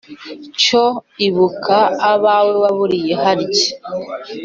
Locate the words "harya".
3.23-3.71